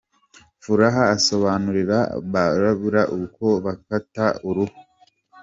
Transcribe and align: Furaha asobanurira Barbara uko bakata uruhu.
Furaha 0.63 1.03
asobanurira 1.15 1.97
Barbara 2.31 3.01
uko 3.21 3.45
bakata 3.63 4.25
uruhu. 4.49 4.77